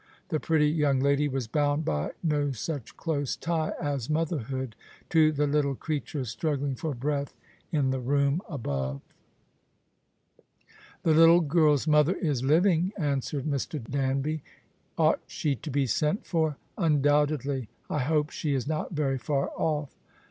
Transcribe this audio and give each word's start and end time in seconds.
This 0.29 0.39
pretty 0.41 0.67
young 0.69 0.99
lady 0.99 1.27
was 1.27 1.45
bound 1.47 1.85
by 1.85 2.13
no 2.23 2.53
such 2.53 2.97
close 2.97 3.35
tie 3.35 3.73
as 3.79 4.09
motherhood 4.09 4.75
to 5.11 5.31
the 5.31 5.45
little 5.45 5.75
creature 5.75 6.25
struggling 6.25 6.73
for 6.73 6.95
breath 6.95 7.35
in 7.71 7.91
the 7.91 7.99
room 7.99 8.41
above. 8.49 9.01
"The 11.03 11.11
little 11.13 11.41
girl's 11.41 11.87
mother 11.87 12.15
is 12.15 12.43
living," 12.43 12.93
answered 12.97 13.45
Mr. 13.45 13.79
Danby." 13.79 14.41
Ought 14.97 15.21
she 15.27 15.53
to 15.57 15.69
be 15.69 15.85
sent 15.85 16.25
for?"" 16.25 16.57
Undoubtedly. 16.79 17.69
I 17.87 17.99
hope 17.99 18.31
she 18.31 18.55
is 18.55 18.67
not 18.67 18.93
very 18.93 19.19
far 19.19 19.51
off." 19.55 19.95